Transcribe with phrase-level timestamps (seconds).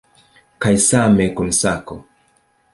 [0.65, 2.01] Kaj same kun sako.